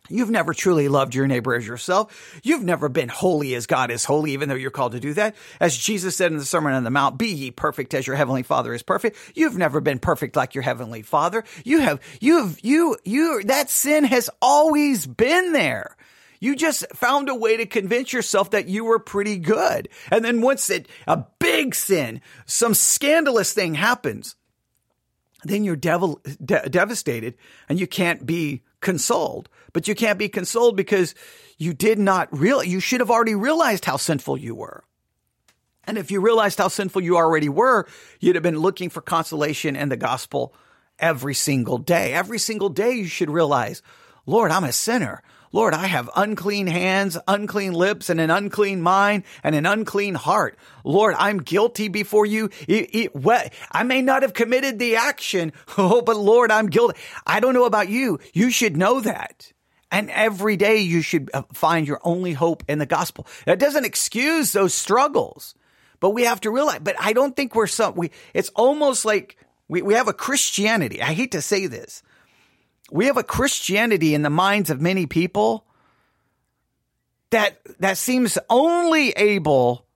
[0.08, 2.40] You've never truly loved your neighbor as yourself.
[2.42, 5.36] You've never been holy as God is holy, even though you're called to do that.
[5.60, 8.42] As Jesus said in the Sermon on the Mount, be ye perfect as your heavenly
[8.42, 9.18] father is perfect.
[9.34, 11.44] You've never been perfect like your heavenly father.
[11.64, 15.96] You have, you have, you, you, that sin has always been there.
[16.40, 19.88] You just found a way to convince yourself that you were pretty good.
[20.10, 24.36] And then once it, a big sin, some scandalous thing happens,
[25.44, 27.34] then you're devil, de- devastated
[27.68, 29.48] and you can't be consoled.
[29.72, 31.14] But you can't be consoled because
[31.58, 34.84] you did not real, you should have already realized how sinful you were.
[35.84, 37.86] And if you realized how sinful you already were,
[38.20, 40.54] you'd have been looking for consolation in the gospel
[40.98, 42.12] every single day.
[42.12, 43.82] Every single day you should realize,
[44.26, 45.22] Lord, I'm a sinner.
[45.52, 50.58] Lord, I have unclean hands, unclean lips, and an unclean mind, and an unclean heart.
[50.84, 52.50] Lord, I'm guilty before you.
[52.68, 56.98] I may not have committed the action, oh, but Lord, I'm guilty.
[57.26, 58.18] I don't know about you.
[58.32, 59.52] You should know that.
[59.90, 63.26] And every day you should uh, find your only hope in the gospel.
[63.46, 65.54] That doesn't excuse those struggles,
[65.98, 69.38] but we have to realize, but I don't think we're some, we, it's almost like
[69.66, 71.00] we, we have a Christianity.
[71.00, 72.02] I hate to say this
[72.90, 75.66] we have a Christianity in the minds of many people
[77.30, 79.86] that that seems only able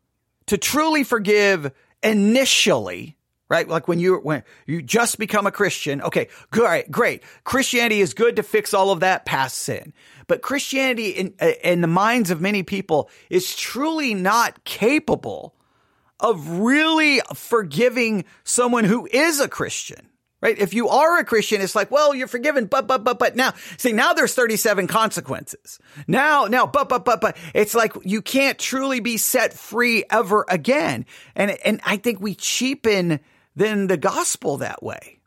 [0.46, 3.16] to truly forgive initially
[3.52, 3.68] right?
[3.68, 6.00] Like when you when you just become a christian.
[6.00, 7.22] Okay great great.
[7.44, 9.92] Christianity is good to fix all of that past sin.
[10.26, 15.54] But christianity in uh, in the minds of many people is truly not capable
[16.18, 20.08] of really forgiving someone who is a christian
[20.42, 20.58] right?
[20.58, 23.54] If you are a Christian, it's like, well, you're forgiven, but, but, but, but now,
[23.78, 25.78] see, now there's 37 consequences.
[26.06, 30.44] Now, now, but, but, but, but, it's like you can't truly be set free ever
[30.48, 31.06] again.
[31.34, 33.20] And, and I think we cheapen
[33.54, 35.20] then the gospel that way.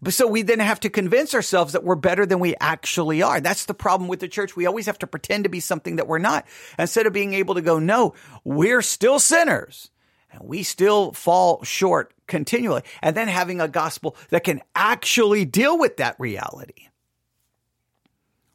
[0.00, 3.40] But so we then have to convince ourselves that we're better than we actually are.
[3.40, 4.54] That's the problem with the church.
[4.54, 6.46] We always have to pretend to be something that we're not
[6.78, 9.90] instead of being able to go, no, we're still sinners
[10.30, 12.82] and we still fall short continually.
[13.02, 16.88] And then having a gospel that can actually deal with that reality.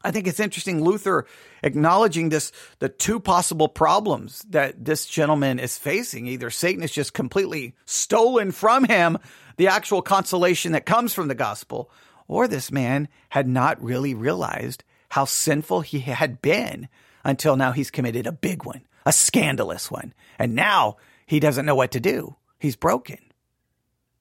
[0.03, 1.25] I think it's interesting, Luther
[1.63, 6.27] acknowledging this, the two possible problems that this gentleman is facing.
[6.27, 9.17] Either Satan has just completely stolen from him
[9.55, 11.89] the actual consolation that comes from the gospel,
[12.27, 16.89] or this man had not really realized how sinful he had been
[17.23, 20.13] until now he's committed a big one, a scandalous one.
[20.37, 22.35] And now he doesn't know what to do.
[22.59, 23.19] He's broken.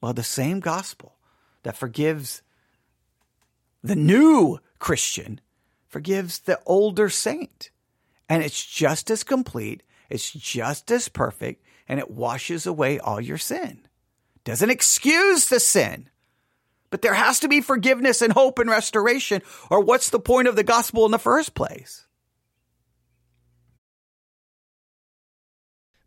[0.00, 1.16] Well, the same gospel
[1.62, 2.42] that forgives
[3.82, 5.40] the new Christian
[5.88, 7.70] forgives the older saint.
[8.28, 13.38] And it's just as complete, it's just as perfect, and it washes away all your
[13.38, 13.86] sin.
[14.44, 16.08] Doesn't excuse the sin.
[16.90, 20.56] But there has to be forgiveness and hope and restoration, or what's the point of
[20.56, 22.06] the gospel in the first place?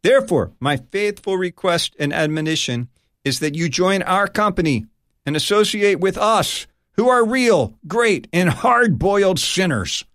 [0.05, 2.89] Therefore, my faithful request and admonition
[3.23, 4.85] is that you join our company
[5.25, 10.05] and associate with us who are real, great, and hard boiled sinners.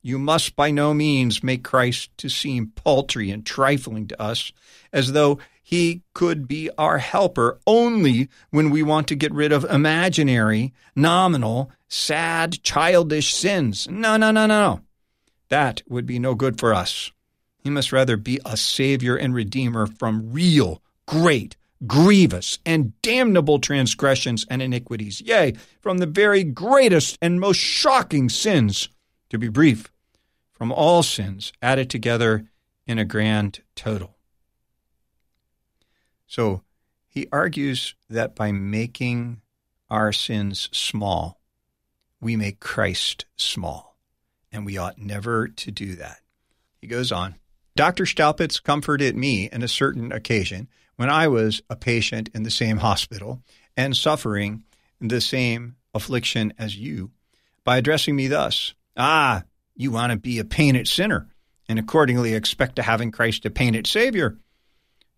[0.00, 4.52] You must by no means make Christ to seem paltry and trifling to us,
[4.90, 9.64] as though he could be our helper only when we want to get rid of
[9.64, 13.86] imaginary, nominal, sad, childish sins.
[13.86, 14.76] No, no, no, no.
[14.76, 14.80] no.
[15.50, 17.12] That would be no good for us.
[17.66, 24.46] He must rather be a Savior and Redeemer from real, great, grievous, and damnable transgressions
[24.48, 28.88] and iniquities, yea, from the very greatest and most shocking sins,
[29.30, 29.90] to be brief,
[30.52, 32.46] from all sins added together
[32.86, 34.16] in a grand total.
[36.28, 36.62] So
[37.08, 39.40] he argues that by making
[39.90, 41.40] our sins small,
[42.20, 43.98] we make Christ small,
[44.52, 46.20] and we ought never to do that.
[46.80, 47.34] He goes on.
[47.76, 48.06] Dr.
[48.06, 52.78] Staupitz comforted me in a certain occasion when I was a patient in the same
[52.78, 53.42] hospital
[53.76, 54.62] and suffering
[54.98, 57.10] the same affliction as you
[57.64, 59.42] by addressing me thus Ah,
[59.74, 61.28] you want to be a painted sinner
[61.68, 64.38] and accordingly expect to have in Christ a painted Savior.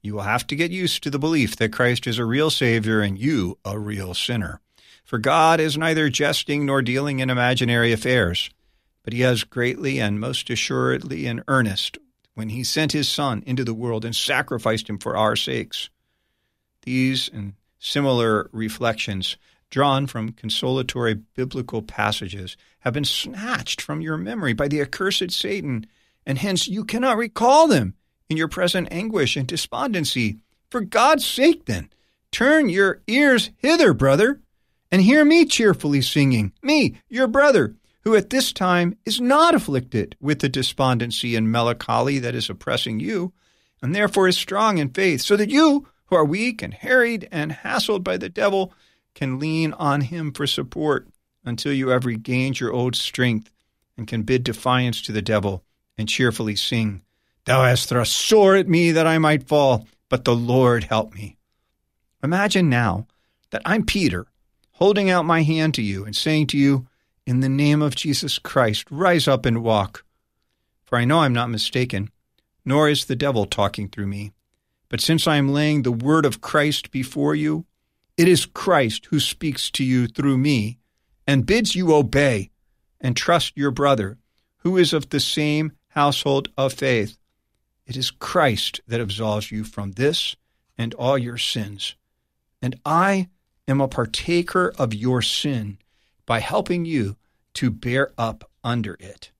[0.02, 3.00] You will have to get used to the belief that Christ is a real Savior
[3.00, 4.60] and you a real sinner.
[5.04, 8.50] For God is neither jesting nor dealing in imaginary affairs,
[9.04, 11.98] but he has greatly and most assuredly in earnest
[12.38, 15.90] when he sent his Son into the world and sacrificed him for our sakes.
[16.82, 19.36] These and similar reflections
[19.70, 25.84] drawn from consolatory biblical passages have been snatched from your memory by the accursed Satan,
[26.24, 27.94] and hence you cannot recall them
[28.28, 30.36] in your present anguish and despondency.
[30.70, 31.90] For God's sake, then,
[32.30, 34.40] turn your ears hither, brother,
[34.92, 40.16] and hear me cheerfully singing, me, your brother, who at this time is not afflicted
[40.20, 43.32] with the despondency and melancholy that is oppressing you,
[43.82, 47.52] and therefore is strong in faith, so that you, who are weak and harried and
[47.52, 48.72] hassled by the devil,
[49.14, 51.08] can lean on him for support
[51.44, 53.50] until you have regained your old strength
[53.96, 55.64] and can bid defiance to the devil
[55.96, 57.02] and cheerfully sing,
[57.44, 61.36] Thou hast thrust sore at me that I might fall, but the Lord help me.
[62.22, 63.06] Imagine now
[63.50, 64.26] that I'm Peter,
[64.72, 66.86] holding out my hand to you and saying to you,
[67.28, 70.02] In the name of Jesus Christ, rise up and walk.
[70.86, 72.08] For I know I'm not mistaken,
[72.64, 74.32] nor is the devil talking through me.
[74.88, 77.66] But since I am laying the word of Christ before you,
[78.16, 80.78] it is Christ who speaks to you through me
[81.26, 82.48] and bids you obey
[82.98, 84.16] and trust your brother,
[84.60, 87.18] who is of the same household of faith.
[87.86, 90.34] It is Christ that absolves you from this
[90.78, 91.94] and all your sins.
[92.62, 93.28] And I
[93.68, 95.76] am a partaker of your sin
[96.28, 97.16] by helping you
[97.54, 99.32] to bear up under it.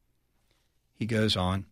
[0.94, 1.66] He goes on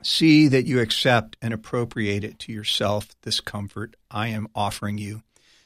[0.00, 5.22] See that you accept and appropriate it to yourself, this comfort I am offering you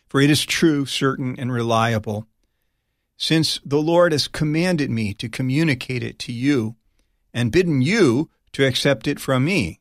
[0.08, 2.26] for it is true, certain, and reliable.
[3.16, 6.76] Since the Lord has commanded me to communicate it to you,
[7.34, 9.80] and bidden you to accept it from me.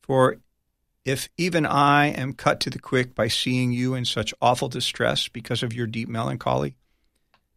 [0.00, 0.36] For
[1.04, 5.26] if even I am cut to the quick by seeing you in such awful distress
[5.26, 6.76] because of your deep melancholy,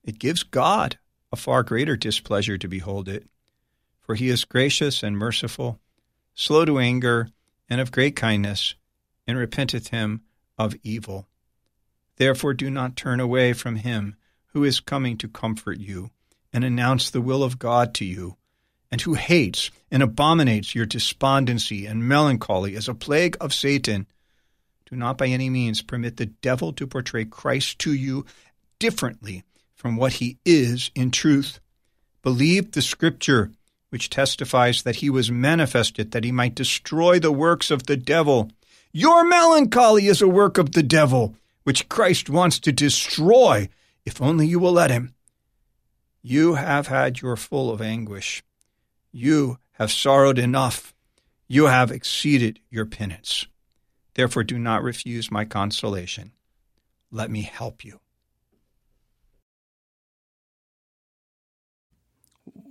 [0.04, 0.98] it gives God
[1.32, 3.28] a far greater displeasure to behold it.
[4.02, 5.80] For he is gracious and merciful,
[6.34, 7.30] slow to anger,
[7.70, 8.76] and of great kindness,
[9.28, 10.22] and repenteth him
[10.58, 11.28] of evil.
[12.18, 14.16] Therefore, do not turn away from him
[14.48, 16.10] who is coming to comfort you
[16.52, 18.36] and announce the will of God to you,
[18.92, 24.06] and who hates and abominates your despondency and melancholy as a plague of Satan.
[24.90, 28.26] Do not by any means permit the devil to portray Christ to you
[28.80, 29.46] differently
[29.82, 31.60] from what he is in truth.
[32.22, 33.50] Believe the scripture,
[33.90, 38.52] which testifies that he was manifested that he might destroy the works of the devil.
[38.94, 43.70] Your melancholy is a work of the devil which Christ wants to destroy
[44.06, 45.16] if only you will let him.
[46.22, 48.44] You have had your full of anguish.
[49.12, 50.94] You have sorrowed enough.
[51.48, 53.48] You have exceeded your penance.
[54.14, 56.34] Therefore, do not refuse my consolation.
[57.10, 58.00] Let me help you.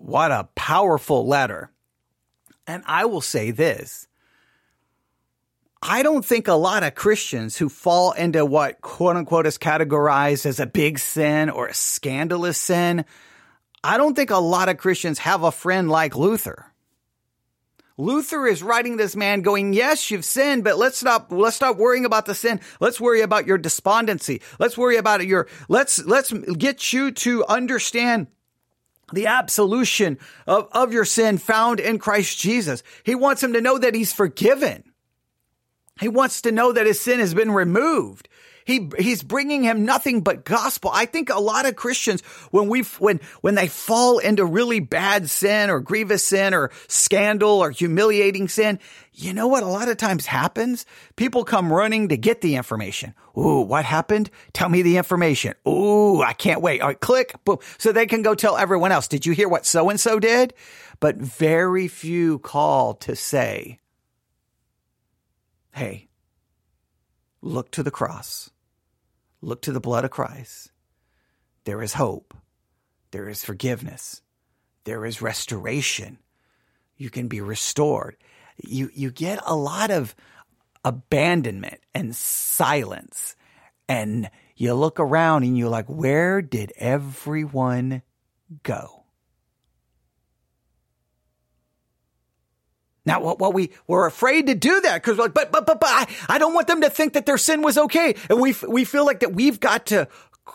[0.01, 1.71] What a powerful letter.
[2.67, 4.09] And I will say this
[5.83, 10.47] I don't think a lot of Christians who fall into what quote unquote is categorized
[10.47, 13.05] as a big sin or a scandalous sin,
[13.85, 16.67] I don't think a lot of Christians have a friend like Luther.
[17.99, 22.07] Luther is writing this man going, yes, you've sinned, but let's stop, let's stop worrying
[22.07, 22.61] about the sin.
[22.81, 24.41] Let's worry about your despondency.
[24.59, 28.29] Let's worry about your, let's, let's get you to understand
[29.13, 32.83] the absolution of, of your sin found in Christ Jesus.
[33.05, 34.85] He wants him to know that he's forgiven.
[36.01, 38.29] He wants to know that his sin has been removed.
[38.65, 40.91] He, he's bringing him nothing but gospel.
[40.93, 45.31] I think a lot of Christians, when we, when, when they fall into really bad
[45.31, 48.79] sin or grievous sin or scandal or humiliating sin,
[49.13, 50.87] you know what a lot of times happens?
[51.17, 53.15] People come running to get the information.
[53.37, 54.31] Ooh, what happened?
[54.53, 55.55] Tell me the information.
[55.67, 56.81] Ooh, I can't wait.
[56.81, 57.59] All right, click, boom.
[57.79, 59.09] So they can go tell everyone else.
[59.09, 60.55] Did you hear what so and so did?
[61.01, 63.81] But very few call to say,
[65.73, 66.10] hey,
[67.43, 68.51] look to the cross,
[69.41, 70.71] look to the blood of Christ.
[71.65, 72.35] There is hope,
[73.11, 74.23] there is forgiveness,
[74.85, 76.19] there is restoration.
[76.97, 78.17] You can be restored.
[78.63, 80.15] You, you get a lot of
[80.85, 83.37] abandonment and silence.
[83.89, 88.03] And you look around and you're like, where did everyone
[88.63, 89.00] go?
[93.07, 95.89] Now, what, what we we're afraid to do that because, like, but, but, but, but
[95.91, 98.85] I, I don't want them to think that their sin was okay, and we we
[98.85, 100.09] feel like that we've got to,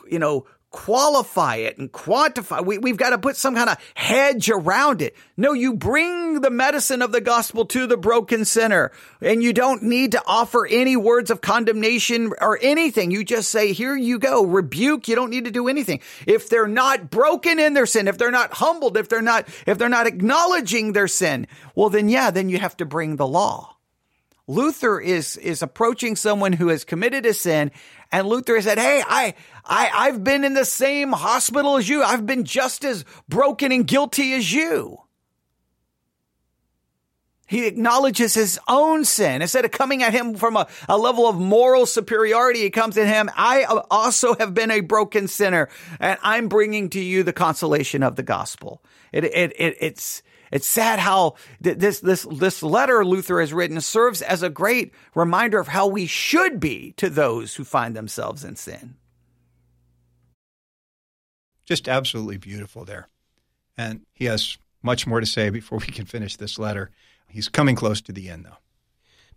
[0.07, 2.63] you know, qualify it and quantify.
[2.63, 5.15] We, we've got to put some kind of hedge around it.
[5.37, 9.83] No, you bring the medicine of the gospel to the broken sinner and you don't
[9.83, 13.09] need to offer any words of condemnation or anything.
[13.09, 15.07] You just say, here you go, rebuke.
[15.07, 16.01] You don't need to do anything.
[16.27, 19.77] If they're not broken in their sin, if they're not humbled, if they're not, if
[19.77, 23.75] they're not acknowledging their sin, well, then yeah, then you have to bring the law.
[24.47, 27.71] Luther is is approaching someone who has committed a sin,
[28.19, 29.33] and Luther said, "Hey, I
[29.65, 32.01] I I've been in the same hospital as you.
[32.01, 34.99] I've been just as broken and guilty as you."
[37.47, 39.41] He acknowledges his own sin.
[39.41, 43.05] Instead of coming at him from a, a level of moral superiority, he comes at
[43.05, 43.29] him.
[43.35, 48.15] I also have been a broken sinner and I'm bringing to you the consolation of
[48.15, 48.81] the gospel.
[49.11, 50.23] It, it, it, it's,
[50.55, 55.59] it's sad how this, this, this letter Luther has written serves as a great reminder
[55.59, 58.95] of how we should be to those who find themselves in sin.
[61.65, 63.09] Just absolutely beautiful there.
[63.77, 66.89] And he has much more to say before we can finish this letter.
[67.27, 68.57] He's coming close to the end, though.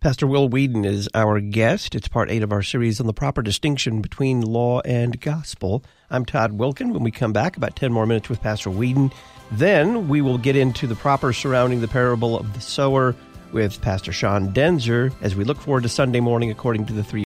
[0.01, 1.93] Pastor Will Weedon is our guest.
[1.93, 5.83] It's part eight of our series on the proper distinction between law and gospel.
[6.09, 6.93] I'm Todd Wilken.
[6.93, 9.11] When we come back, about 10 more minutes with Pastor Weedon,
[9.51, 13.13] then we will get into the proper surrounding the parable of the sower
[13.51, 17.25] with Pastor Sean Denzer as we look forward to Sunday morning according to the three.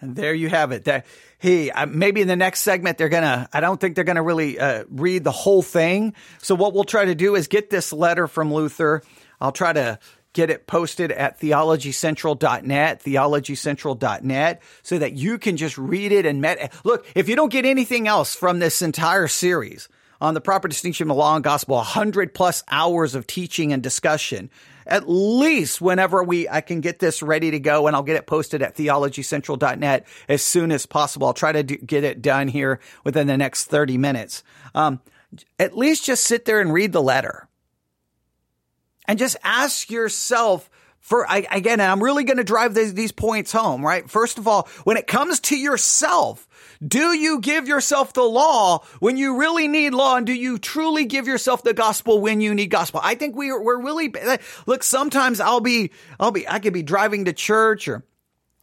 [0.00, 0.84] And there you have it.
[0.84, 1.06] That
[1.38, 3.48] he uh, maybe in the next segment they're gonna.
[3.52, 6.14] I don't think they're gonna really uh, read the whole thing.
[6.38, 9.02] So what we'll try to do is get this letter from Luther.
[9.40, 9.98] I'll try to
[10.32, 16.72] get it posted at theologycentral.net, theologycentral.net, so that you can just read it and met.
[16.84, 19.88] Look, if you don't get anything else from this entire series
[20.20, 23.82] on the proper distinction of the law and gospel, 100 plus hours of teaching and
[23.82, 24.50] discussion,
[24.90, 28.26] at least whenever we, I can get this ready to go and I'll get it
[28.26, 31.28] posted at theologycentral.net as soon as possible.
[31.28, 34.42] I'll try to do, get it done here within the next 30 minutes.
[34.74, 35.00] Um,
[35.60, 37.48] at least just sit there and read the letter
[39.06, 40.68] and just ask yourself
[40.98, 44.08] for I, again, I'm really going to drive these, these points home, right?
[44.08, 46.46] First of all, when it comes to yourself,
[46.86, 50.16] do you give yourself the law when you really need law?
[50.16, 53.00] And do you truly give yourself the gospel when you need gospel?
[53.02, 54.12] I think we are, we're really,
[54.66, 58.04] look, sometimes I'll be, I'll be, I could be driving to church or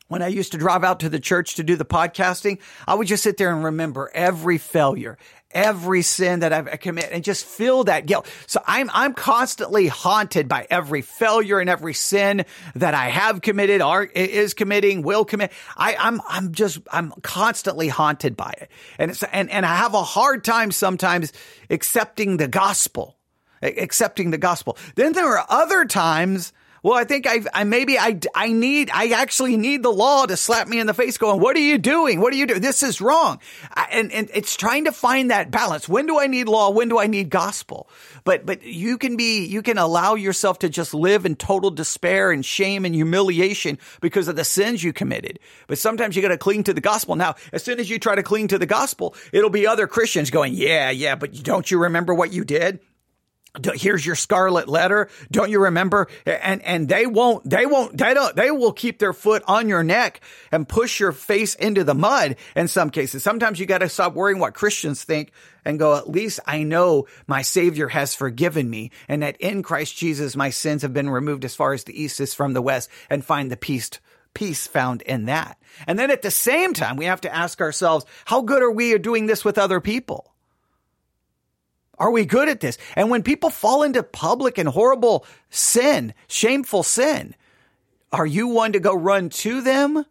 [0.08, 3.08] when I used to drive out to the church to do the podcasting, I would
[3.08, 5.18] just sit there and remember every failure,
[5.58, 8.28] every sin that I've committed and just feel that guilt.
[8.46, 12.46] So I'm, I'm constantly haunted by every failure and every sin
[12.76, 15.52] that I have committed or is committing, will commit.
[15.76, 18.70] I, I'm, I'm just, I'm constantly haunted by it.
[19.00, 21.34] And it's, and, and I have a hard time sometimes
[21.72, 23.18] accepting the gospel,
[23.64, 24.78] accepting the gospel.
[24.94, 26.54] Then there are other times
[26.84, 30.38] well, I think I, I maybe I, I need, I actually need the law to
[30.38, 32.22] slap me in the face going, what are you doing?
[32.22, 32.62] What are you doing?
[32.62, 33.40] This is wrong.
[33.74, 35.90] I, and, and it's trying to find that balance.
[35.90, 36.70] When do I need law?
[36.70, 37.90] When do I need gospel?
[38.24, 42.32] But, but you can be, you can allow yourself to just live in total despair
[42.32, 45.40] and shame and humiliation because of the sins you committed.
[45.68, 47.16] But sometimes you got to cling to the gospel.
[47.16, 50.30] Now, as soon as you try to cling to the gospel, it'll be other Christians
[50.30, 52.80] going, yeah, yeah, but don't you remember what you did?
[53.76, 55.10] Here's your scarlet letter.
[55.32, 56.08] Don't you remember?
[56.26, 59.84] And and they won't they won't they don't they will keep their foot on your
[59.84, 63.24] neck and push your face into the mud in some cases.
[63.24, 65.32] Sometimes you got to stop worrying what christians think
[65.66, 69.96] and go at least i know my savior has forgiven me and that in christ
[69.98, 72.90] jesus my sins have been removed as far as the east is from the west
[73.10, 73.90] and find the peace
[74.34, 75.58] peace found in that.
[75.88, 78.94] And then at the same time we have to ask ourselves how good are we
[78.94, 80.32] at doing this with other people
[81.98, 82.78] are we good at this?
[82.96, 87.36] And when people fall into public and horrible sin, shameful sin,
[88.12, 90.06] are you one to go run to them?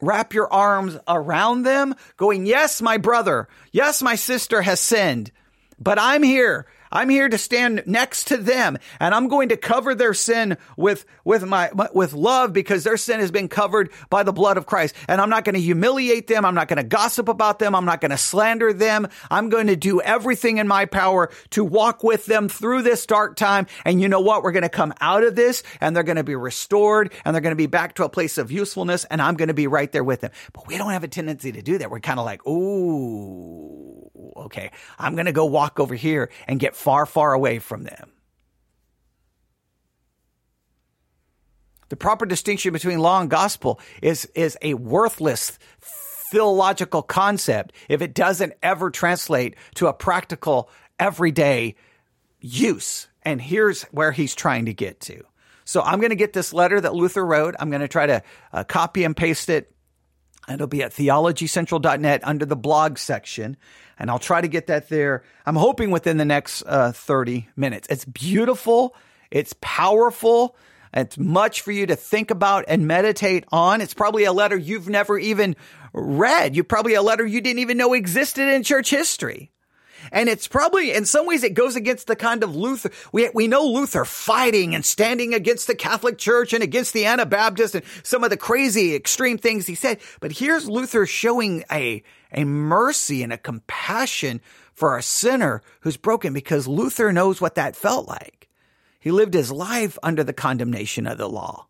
[0.00, 3.48] Wrap your arms around them, going, Yes, my brother.
[3.72, 5.32] Yes, my sister has sinned,
[5.78, 6.66] but I'm here.
[6.96, 11.04] I'm here to stand next to them and I'm going to cover their sin with,
[11.24, 14.94] with my, with love because their sin has been covered by the blood of Christ.
[15.06, 16.46] And I'm not going to humiliate them.
[16.46, 17.74] I'm not going to gossip about them.
[17.74, 19.08] I'm not going to slander them.
[19.30, 23.36] I'm going to do everything in my power to walk with them through this dark
[23.36, 23.66] time.
[23.84, 24.42] And you know what?
[24.42, 27.42] We're going to come out of this and they're going to be restored and they're
[27.42, 29.92] going to be back to a place of usefulness and I'm going to be right
[29.92, 30.30] there with them.
[30.54, 31.90] But we don't have a tendency to do that.
[31.90, 36.74] We're kind of like, ooh, okay, I'm going to go walk over here and get
[36.74, 38.10] far, far away from them.
[41.88, 45.58] The proper distinction between law and gospel is, is a worthless
[46.30, 50.68] theological concept if it doesn't ever translate to a practical,
[50.98, 51.76] everyday
[52.40, 53.06] use.
[53.22, 55.22] And here's where he's trying to get to.
[55.64, 57.54] So I'm going to get this letter that Luther wrote.
[57.58, 58.22] I'm going to try to
[58.52, 59.72] uh, copy and paste it
[60.48, 63.56] It'll be at theologycentral.net under the blog section,
[63.98, 65.24] and I'll try to get that there.
[65.44, 67.88] I'm hoping within the next uh, 30 minutes.
[67.90, 68.94] It's beautiful,
[69.30, 70.56] it's powerful,
[70.94, 73.80] it's much for you to think about and meditate on.
[73.80, 75.56] It's probably a letter you've never even
[75.92, 76.56] read.
[76.56, 79.50] You probably a letter you didn't even know existed in church history.
[80.12, 82.90] And it's probably, in some ways, it goes against the kind of Luther.
[83.12, 87.74] We, we know Luther fighting and standing against the Catholic Church and against the Anabaptists
[87.74, 89.98] and some of the crazy extreme things he said.
[90.20, 94.40] But here's Luther showing a, a mercy and a compassion
[94.72, 98.48] for a sinner who's broken because Luther knows what that felt like.
[99.00, 101.68] He lived his life under the condemnation of the law.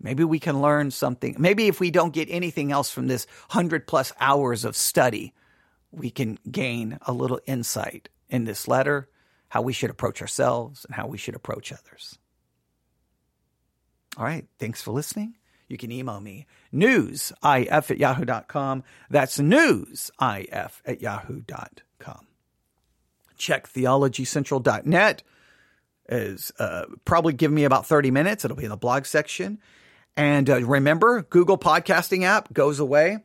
[0.00, 1.36] Maybe we can learn something.
[1.38, 5.34] Maybe if we don't get anything else from this 100 plus hours of study,
[5.90, 9.08] we can gain a little insight in this letter,
[9.48, 12.18] how we should approach ourselves and how we should approach others.
[14.16, 14.46] All right.
[14.58, 15.34] Thanks for listening.
[15.68, 17.32] You can email me newsif
[17.90, 18.84] at yahoo.com.
[19.10, 22.26] That's newsif at yahoo.com.
[23.36, 25.22] Check theologycentral.net
[26.08, 28.44] is uh, probably give me about 30 minutes.
[28.44, 29.58] It'll be in the blog section.
[30.18, 33.18] And uh, remember, Google Podcasting app goes away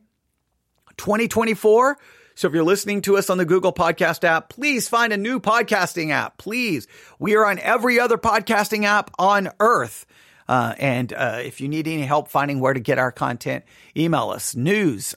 [0.96, 1.98] 2024.
[2.36, 5.40] So if you're listening to us on the Google Podcast app, please find a new
[5.40, 6.38] podcasting app.
[6.38, 6.86] Please.
[7.18, 10.06] We are on every other podcasting app on earth.
[10.48, 13.64] Uh, and uh, if you need any help finding where to get our content,
[13.96, 15.14] email us newsif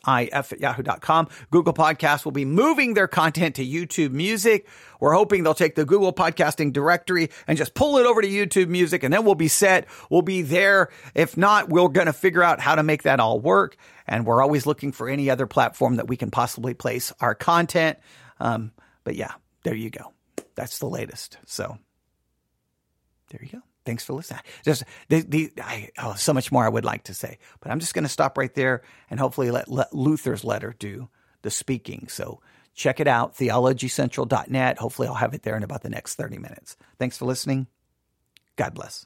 [0.53, 1.27] at yahoo.com.
[1.51, 4.67] Google Podcasts will be moving their content to YouTube Music.
[4.99, 8.69] We're hoping they'll take the Google Podcasting directory and just pull it over to YouTube
[8.69, 9.87] Music, and then we'll be set.
[10.09, 10.89] We'll be there.
[11.13, 13.77] If not, we're going to figure out how to make that all work.
[14.07, 17.99] And we're always looking for any other platform that we can possibly place our content.
[18.39, 18.71] Um,
[19.03, 20.13] but yeah, there you go.
[20.55, 21.37] That's the latest.
[21.45, 21.77] So
[23.29, 23.66] there you go.
[23.87, 24.41] Thanks for listening.
[24.65, 27.79] Just the, the I, oh, so much more I would like to say, but I'm
[27.79, 31.07] just going to stop right there and hopefully let, let Luther's letter do
[31.41, 32.09] the speaking.
[32.09, 32.41] So
[32.73, 34.77] check it out, theologycentral.net.
[34.77, 36.75] Hopefully I'll have it there in about the next 30 minutes.
[36.99, 37.67] Thanks for listening.
[38.57, 39.05] God bless.